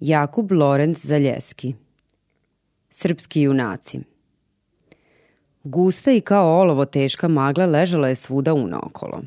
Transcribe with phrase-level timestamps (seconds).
[0.00, 1.74] Jakub Lorenc Zaljeski
[2.90, 4.00] Srpski junaci
[5.64, 9.22] Gusta i kao olovo teška magla ležala je svuda unaokolo.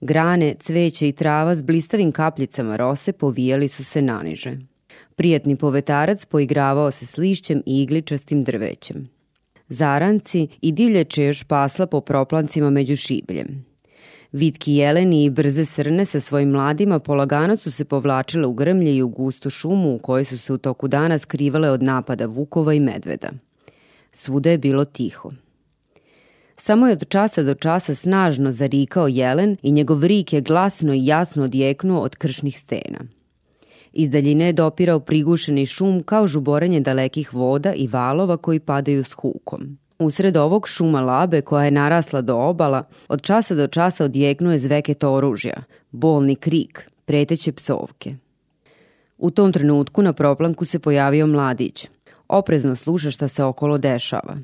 [0.00, 4.56] Grane, cveće i trava s blistavim kapljicama rose povijali su se naniže.
[5.14, 9.08] Prijetni povetarac poigravao se s lišćem i igličastim drvećem.
[9.68, 13.64] Zaranci i divlječe još pasla po proplancima među šibljem.
[14.32, 19.02] Vitki jeleni i brze srne sa svojim mladima polagano su se povlačile u grmlje i
[19.02, 22.80] u gustu šumu u kojoj su se u toku dana skrivale od napada vukova i
[22.80, 23.30] medveda.
[24.12, 25.30] Svuda je bilo tiho.
[26.56, 31.06] Samo je od časa do časa snažno zarikao jelen i njegov rik je glasno i
[31.06, 32.98] jasno odjeknuo od kršnih stena.
[33.92, 39.12] Iz daljine je dopirao prigušeni šum kao žuborenje dalekih voda i valova koji padaju s
[39.12, 39.78] hukom.
[39.98, 45.04] Usred ovog šuma labe koja je narasla do obala, od časa do časa odjeknuje zveket
[45.04, 48.14] oružja, bolni krik, preteće psovke.
[49.18, 51.88] U tom trenutku na proplanku se pojavio mladić.
[52.28, 54.36] Oprezno sluša šta se okolo dešava.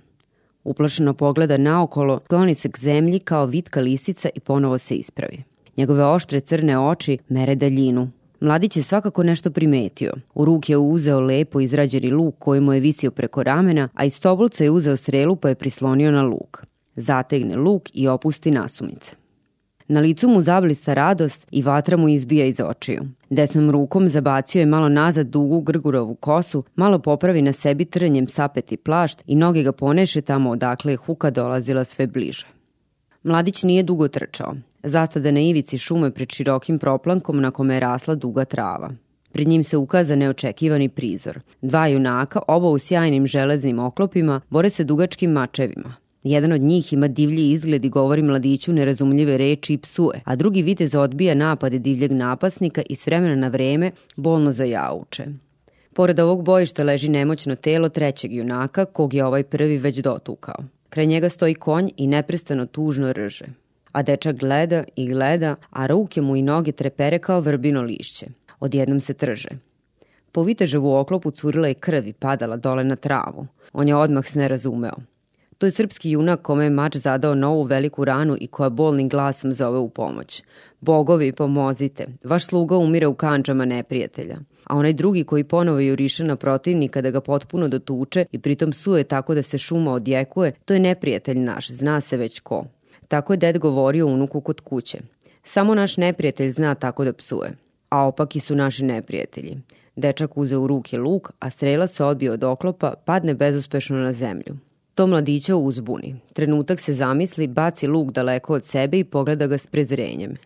[0.64, 5.42] Uplašeno pogleda naokolo, kloni se k zemlji kao vitka lisica i ponovo se ispravi.
[5.76, 8.10] Njegove oštre crne oči mere daljinu,
[8.44, 10.12] Mladić je svakako nešto primetio.
[10.34, 14.14] U ruk je uzeo lepo izrađeni luk koji mu je visio preko ramena, a iz
[14.14, 16.64] stobulca je uzeo strelu pa je prislonio na luk.
[16.96, 19.16] Zategne luk i opusti nasumice.
[19.88, 23.02] Na licu mu zablista radost i vatra mu izbija iz očiju.
[23.30, 28.76] Desnom rukom zabacio je malo nazad dugu grgurovu kosu, malo popravi na sebi trnjem sapeti
[28.76, 32.46] plašt i noge ga poneše tamo odakle je huka dolazila sve bliže.
[33.22, 34.54] Mladić nije dugo trčao.
[34.84, 38.90] Zastada na ivici šume pred širokim proplankom na kome je rasla duga trava.
[39.32, 41.40] Pred njim se ukaza neočekivani prizor.
[41.62, 45.94] Dva junaka, oba u sjajnim železnim oklopima, bore se dugačkim mačevima.
[46.22, 50.62] Jedan od njih ima divlji izgled i govori mladiću nerazumljive reči i psuje, a drugi
[50.62, 55.24] vitez odbija napade divljeg napasnika i s vremena na vreme bolno zajauče.
[55.94, 60.64] Pored ovog bojišta leži nemoćno telo trećeg junaka, kog je ovaj prvi već dotukao.
[60.88, 63.63] Kraj njega stoji konj i neprestano tužno rže.
[63.94, 68.26] A dečak gleda i gleda, a ruke mu i noge trepere kao vrbino lišće.
[68.60, 69.48] Odjednom se trže.
[70.32, 73.46] Po viteževu oklopu curila je krv i padala dole na travu.
[73.72, 74.96] On je odmah sve razumeo.
[75.58, 79.52] To je srpski junak kome je mač zadao novu veliku ranu i koja bolnim glasom
[79.52, 80.42] zove u pomoć.
[80.80, 86.36] Bogovi, pomozite, vaš sluga umire u kanđama neprijatelja a onaj drugi koji ponovo juriše na
[86.36, 90.80] protivnika da ga potpuno dotuče i pritom suje tako da se šuma odjekuje, to je
[90.80, 92.64] neprijatelj naš, zna se već ko.
[93.14, 94.98] Tako je ded govorio unuku kod kuće.
[95.44, 97.52] Samo naš neprijatelj zna tako da psuje,
[97.88, 99.58] a opaki su naši neprijatelji.
[99.96, 104.56] Dečak uze u ruke luk, a strela se odbije od oklopa, padne bezuspešno na zemlju.
[104.94, 106.16] To mladića uzbuni.
[106.32, 110.36] Trenutak se zamisli, baci luk daleko od sebe i pogleda ga s prezrenjem.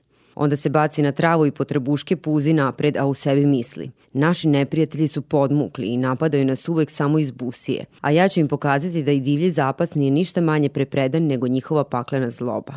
[0.41, 3.91] Onda se baci na travu i po trebuške puzi napred, a u sebi misli.
[4.13, 8.49] Naši neprijatelji su podmukli i napadaju nas uvek samo iz busije, a ja ću im
[8.49, 12.73] pokazati da i divlji zapas nije ništa manje prepredan nego njihova paklena zloba.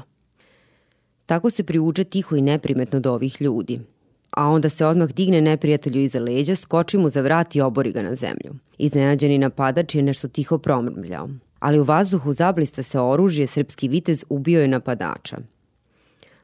[1.26, 3.80] Tako se priuče tiho i neprimetno do ovih ljudi.
[4.32, 8.02] A onda se odmah digne neprijatelju iza leđa, skoči mu za vrat i obori ga
[8.02, 8.56] na zemlju.
[8.78, 11.30] Iznenađeni napadač je nešto tiho promrmljao.
[11.60, 15.38] Ali u vazduhu zablista se oružje, srpski vitez ubio je napadača.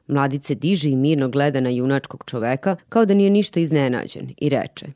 [0.08, 4.86] Mladice diže i mirno gleda na junačkog čoveka kao da nije ništa iznenađen i reče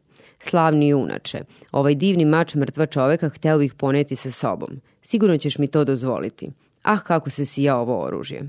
[0.44, 4.80] Slavni junače, ovaj divni mač mrtva čoveka hteo bih poneti sa sobom.
[5.02, 6.50] Sigurno ćeš mi to dozvoliti.
[6.82, 8.40] Ah, kako se sija ovo oružje.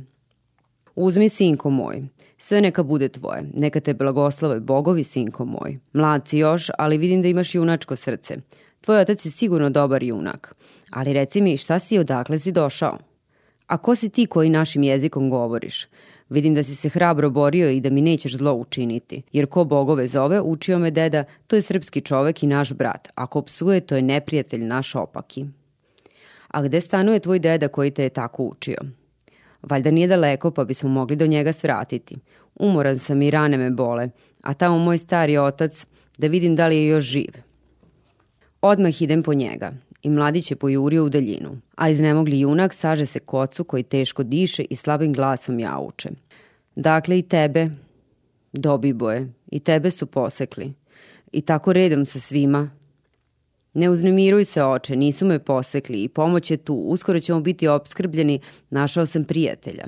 [0.96, 2.04] Uzmi, sinko moj,
[2.38, 5.80] sve neka bude tvoje, neka te blagoslove bogovi, sinko moj.
[5.94, 8.38] Mlad si još, ali vidim da imaš junačko srce.
[8.82, 10.56] Tvoj otac je sigurno dobar junak.
[10.92, 12.98] Ali reci mi, šta si i odakle si došao?
[13.68, 15.88] A ko si ti koji našim jezikom govoriš?
[16.30, 19.22] Vidim da si se hrabro borio i da mi nećeš zlo učiniti.
[19.32, 23.08] Jer ko bogove zove, učio me deda, to je srpski čovek i naš brat.
[23.16, 25.46] Ako psuje, to je neprijatelj naš opaki.
[26.48, 28.78] A gde stanuje tvoj deda koji te je tako učio?
[29.62, 32.16] Valjda nije daleko, pa bismo mogli do njega svratiti.
[32.56, 34.10] Umoran sam i rane me bole,
[34.42, 35.86] a tamo moj stari otac,
[36.18, 37.32] da vidim da li je još živ.
[38.62, 39.72] Odmah idem po njega
[40.04, 44.64] i mladić je pojurio u daljinu, a iznemogli junak saže se kocu koji teško diše
[44.70, 46.10] i slabim glasom jauče.
[46.76, 47.70] Dakle i tebe,
[48.54, 50.74] dobiboje, i tebe su posekli.
[51.32, 52.70] I tako redom sa svima.
[53.74, 58.40] Ne uznemiruj se oče, nisu me posekli i pomoć je tu, uskoro ćemo biti obskrbljeni,
[58.70, 59.86] našao sam prijatelja.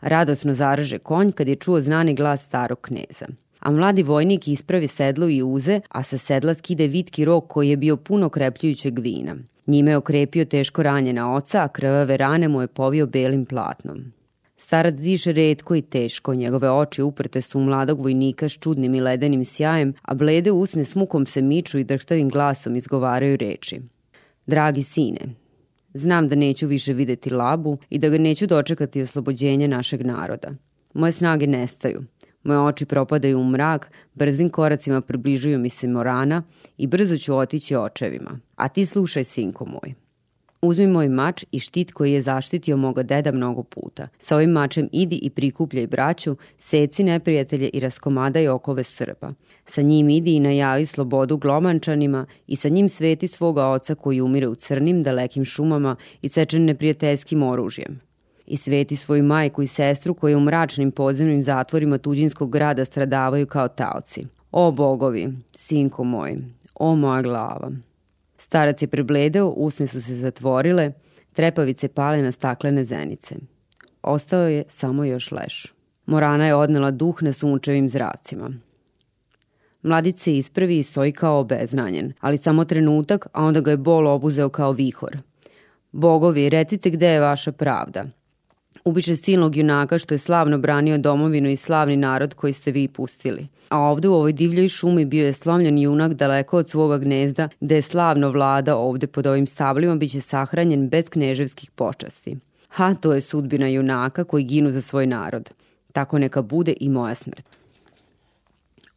[0.00, 3.26] Radosno zaraže konj kad je čuo znani glas starog kneza
[3.68, 7.76] a mladi vojnik ispravi sedlo i uze, a sa sedla skide vitki rok koji je
[7.76, 9.36] bio puno krepljujućeg vina.
[9.66, 14.12] Njime je okrepio teško ranjena oca, a krvave rane mu je povio belim platnom.
[14.56, 19.44] Starac diše redko i teško, njegove oči uprte su mladog vojnika s čudnim i ledenim
[19.44, 23.80] sjajem, a blede usne s mukom se miču i drhtavim glasom izgovaraju reči.
[24.46, 25.20] Dragi sine,
[25.94, 30.48] znam da neću više videti labu i da ga neću dočekati oslobođenje našeg naroda.
[30.94, 32.02] Moje snage nestaju.
[32.42, 36.42] Moje oči propadaju u mrak, brzim koracima približuju mi se morana
[36.78, 38.40] i brzo ću otići očevima.
[38.56, 39.94] A ti slušaj, sinko moj.
[40.62, 44.08] Uzmi moj mač i štit koji je zaštitio moga deda mnogo puta.
[44.18, 49.30] Sa ovim mačem idi i prikupljaj braću, seci neprijatelje i raskomadaj okove Srba.
[49.66, 54.48] Sa njim idi i najavi slobodu glomančanima i sa njim sveti svoga oca koji umire
[54.48, 58.07] u crnim, dalekim šumama i sečen neprijateljskim oružjem.
[58.50, 63.68] I sveti svoju majku i sestru koje u mračnim podzemnim zatvorima tuđinskog grada stradavaju kao
[63.68, 64.26] taoci.
[64.52, 66.36] O bogovi, sinko moj,
[66.74, 67.70] o moja glava.
[68.38, 70.92] Starac je prebledeo, usne su se zatvorile,
[71.32, 73.34] trepavice pale na staklene zenice.
[74.02, 75.74] Ostao je samo još leš.
[76.06, 78.50] Morana je odnela duh na sunčevim zracima.
[79.82, 84.06] Mladić se ispravi i stoji kao obeznanjen, ali samo trenutak, a onda ga je bol
[84.06, 85.16] obuzeo kao vihor.
[85.92, 88.04] Bogovi, recite gde je vaša pravda
[88.84, 93.46] ubiše silnog junaka što je slavno branio domovinu i slavni narod koji ste vi pustili.
[93.68, 97.74] A ovde u ovoj divljoj šumi bio je slomljen junak daleko od svoga gnezda, gde
[97.74, 102.36] je slavno vlada ovde pod ovim stablima biće sahranjen bez kneževskih počasti.
[102.68, 105.50] Ha, to je sudbina junaka koji ginu za svoj narod.
[105.92, 107.44] Tako neka bude i moja smrt.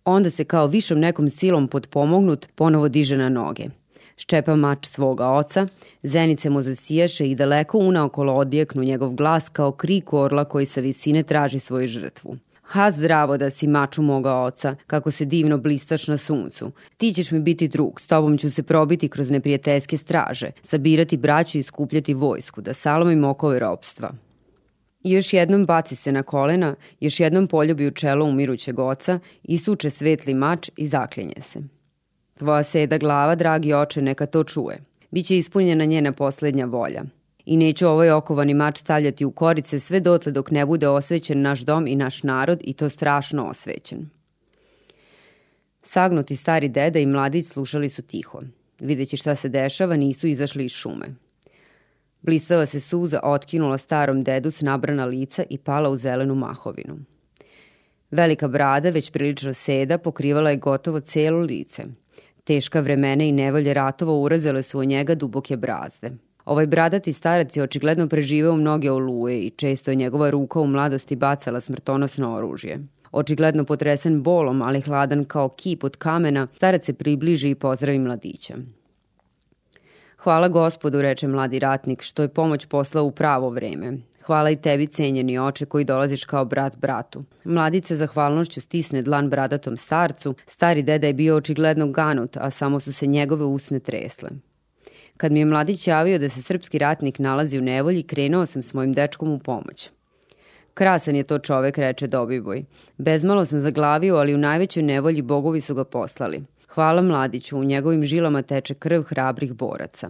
[0.06, 3.64] Onda se kao višom nekom silom podpomognut ponovo diže na noge–
[4.22, 5.66] Ščepa mač svoga oca,
[6.04, 11.24] zenice mu zasijaše i daleko unaokolo odjeknu njegov glas kao krik orla koji sa visine
[11.24, 12.36] traži svoju žrtvu.
[12.74, 16.72] Ha zdravo da si maču moga oca, kako se divno blistaš na suncu.
[16.98, 21.58] Ti ćeš mi biti drug, s tobom ću se probiti kroz neprijateljske straže, sabirati braću
[21.58, 24.14] i skupljati vojsku, da salomim okove ropstva.
[25.04, 29.90] I još jednom baci se na kolena, još jednom poljubi u čelo umirućeg oca, isuče
[29.90, 31.81] svetli mač i zaklinje se.
[32.42, 34.80] Tvoja seda glava, dragi oče, neka to čuje.
[35.12, 37.04] Biće ispunjena njena poslednja volja.
[37.46, 41.60] I neću ovaj okovani mač stavljati u korice sve dotle dok ne bude osvećen naš
[41.60, 44.10] dom i naš narod i to strašno osvećen.
[45.84, 48.42] Sagnuti stari deda i mladić slušali su tiho.
[48.80, 51.16] Videći šta se dešava, nisu izašli iz šume.
[52.22, 56.98] Blistava se suza otkinula starom dedu s nabrana lica i pala u zelenu mahovinu.
[58.12, 61.86] Velika brada, već prilično seda, pokrivala je gotovo celo lice–
[62.44, 66.12] Teška vremena i nevolje ratova urazile su o njega duboke brazde.
[66.46, 71.16] Ovaj bradati starac je očigledno preživeo mnoge oluje i često je njegova ruka u mladosti
[71.16, 72.80] bacala smrtonosno oružje.
[73.12, 78.54] Očigledno potresen bolom, ali hladan kao kip od kamena, starac se približi i pozdravi mladića.
[80.18, 83.98] Hvala gospodu, reče mladi ratnik, što je pomoć poslao u pravo vreme.
[84.26, 87.24] Hvala i tebi, cenjeni oče, koji dolaziš kao brat bratu.
[87.44, 92.94] Mladica zahvalnošću stisne dlan bradatom starcu, stari deda je bio očigledno ganut, a samo su
[92.94, 94.30] se njegove usne tresle.
[95.18, 98.74] Kad mi je mladić javio da se srpski ratnik nalazi u nevolji, krenuo sam s
[98.74, 99.90] mojim dečkom u pomoć.
[100.74, 102.64] Krasan je to čovek, reče Dobiboj.
[102.98, 106.44] Bezmalo sam zaglavio, ali u najvećoj nevolji bogovi su ga poslali.
[106.68, 110.10] Hvala mladiću, u njegovim žilama teče krv hrabrih boraca.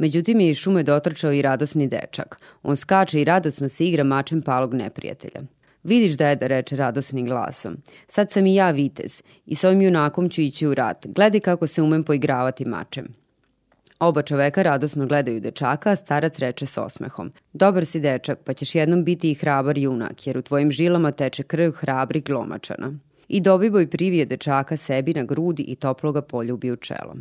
[0.00, 2.40] Međutim je iz šume dotrčao i radosni dečak.
[2.62, 5.40] On skače i radosno se igra mačem palog neprijatelja.
[5.82, 7.76] Vidiš da je da reče radosnim glasom.
[8.08, 11.06] Sad sam i ja vitez i s ovim junakom ću ići u rat.
[11.06, 13.08] Gledaj kako se umem poigravati mačem.
[13.98, 17.32] Oba čoveka radosno gledaju dečaka, a starac reče s osmehom.
[17.52, 21.42] Dobar si dečak, pa ćeš jednom biti i hrabar junak, jer u tvojim žilama teče
[21.42, 22.92] krv hrabri glomačana.
[23.28, 27.14] I dobiboj privije dečaka sebi na grudi i toplo ga poljubi u čelo.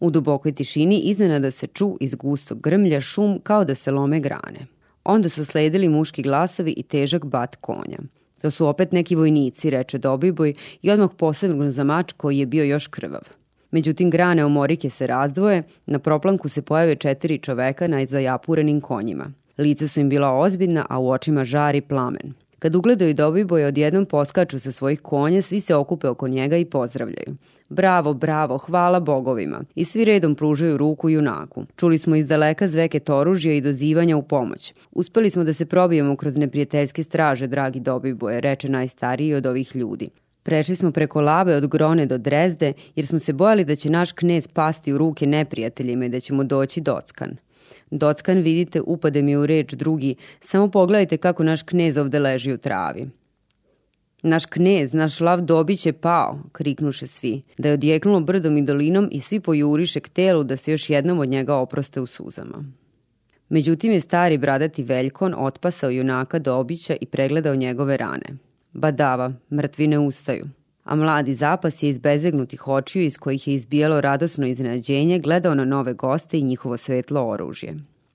[0.00, 4.66] U dubokoj tišini iznenada se ču iz gustog grmlja šum kao da se lome grane.
[5.04, 7.98] Onda su sledili muški glasovi i težak bat konja.
[8.42, 12.64] To su opet neki vojnici, reče Dobiboj i odmah posebno za mač koji je bio
[12.64, 13.22] još krvav.
[13.70, 19.32] Međutim, grane omorike se razdvoje, na proplanku se pojave četiri čoveka na zajapurenim konjima.
[19.58, 22.34] Lice su im bila ozbiljna, a u očima žari plamen.
[22.58, 27.36] Kad ugledaju Dobiboja, odjednom poskaču sa svojih konja, svi se okupe oko njega i pozdravljaju.
[27.68, 29.64] Bravo, bravo, hvala bogovima.
[29.74, 31.64] I svi redom pružaju ruku junaku.
[31.76, 34.74] Čuli smo iz daleka zveket oružja i dozivanja u pomoć.
[34.92, 40.08] Uspeli smo da se probijemo kroz neprijateljske straže, dragi Dobiboje, reče najstariji od ovih ljudi.
[40.42, 44.12] Prešli smo preko lave od Grone do Drezde, jer smo se bojali da će naš
[44.12, 47.36] knez pasti u ruke neprijateljima i da ćemo doći dockan.
[47.90, 52.58] Dockan, vidite, upade mi u reč drugi, samo pogledajte kako naš knez ovde leži u
[52.58, 53.08] travi.
[54.22, 59.08] Naš knez, naš lav Dobić je pao, kriknuše svi, da je odjeknulo brdom i dolinom
[59.12, 62.64] i svi pojuriše k telu da se još jednom od njega oproste u suzama.
[63.48, 68.36] Međutim je stari bradati Veljkon otpasao junaka do obića i pregledao njegove rane.
[68.72, 70.44] Badava, mrtvi ne ustaju.
[70.88, 75.64] A mladi zapas je iz bezegnutih očiju iz kojih je izbijalo radosno iznenađenje gledao na
[75.64, 77.74] nove goste i njihovo svetlo oružje.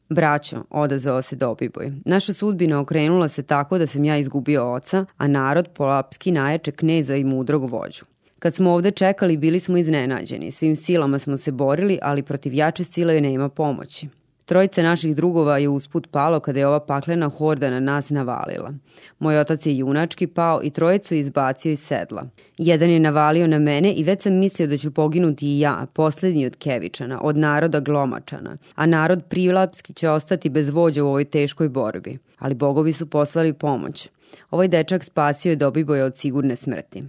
[0.10, 5.28] Braćo, odazvao se Dobiboj, naša sudbina okrenula se tako da sam ja izgubio oca, a
[5.28, 8.06] narod polapski najače kneza i mudrog vođu.
[8.40, 10.52] Kad smo ovde čekali, bili smo iznenađeni.
[10.52, 14.08] Svim silama smo se borili, ali protiv jače sile nema pomoći.
[14.46, 18.74] Trojice naših drugova je usput palo kada je ova paklena horda na nas navalila.
[19.20, 22.24] Moj otac je junački pao i trojicu izbacio iz sedla.
[22.58, 26.46] Jedan je navalio na mene i već sam mislio da ću poginuti i ja, poslednji
[26.46, 31.70] od Kevičana, od naroda Glomačana, a narod Prilapski će ostati bez vođa u ovoj teškoj
[31.70, 32.18] borbi.
[32.40, 34.10] Ali bogovi su poslali pomoć.
[34.52, 37.04] Ovaj dečak spasio je Dobiboja od sigurne smrti.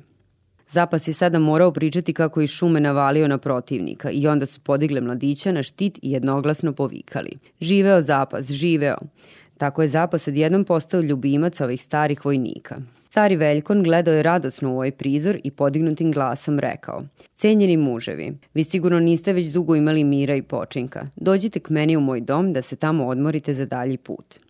[0.75, 5.01] Zapas je sada morao pričati kako je šume navalio na protivnika i onda su podigle
[5.01, 7.31] mladića na štit i jednoglasno povikali.
[7.61, 8.97] Živeo Zapas, živeo!
[9.59, 12.77] Tako je Zapas odjednom postao ljubimac ovih starih vojnika.
[13.11, 17.03] Stari Veljkon gledao je radosno u ovaj prizor i podignutim glasom rekao
[17.35, 21.07] Cenjeni muževi, vi sigurno niste već dugo imali mira i počinka.
[21.17, 24.44] Dođite k meni u moj dom da se tamo odmorite za dalji put.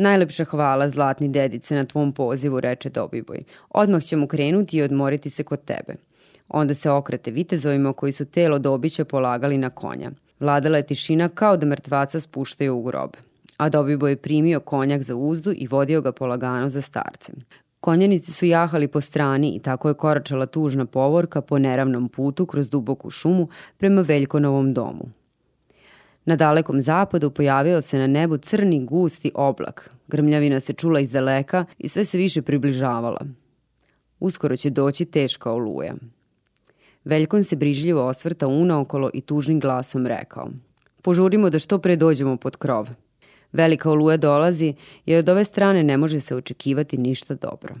[0.00, 3.38] Najlepša hvala, zlatni dedice, na tvom pozivu, reče Dobiboj.
[3.70, 5.94] Odmah ćemo krenuti i odmoriti se kod tebe.
[6.48, 10.10] Onda se okrete vitezovima koji su telo Dobića polagali na konja.
[10.40, 13.10] Vladala je tišina kao da mrtvaca spuštaju u grob.
[13.56, 17.34] A Dobiboj je primio konjak za uzdu i vodio ga polagano za starcem.
[17.80, 22.70] Konjanici su jahali po strani i tako je koračala tužna povorka po neravnom putu kroz
[22.70, 25.19] duboku šumu prema Veljkonovom domu.
[26.24, 29.90] Na dalekom zapadu pojavio se na nebu crni gusti oblak.
[30.08, 33.20] Grmljavina se čula iz daleka i sve se više približavala.
[34.20, 35.94] Uskoro će doći teška oluja.
[37.04, 40.48] Veljkon se brižljivo osvrta unaokolo i tužnim glasom rekao.
[41.02, 42.88] Požurimo da što pre dođemo pod krov.
[43.52, 44.74] Velika oluja dolazi
[45.06, 47.74] jer od ove strane ne može se očekivati ništa dobro.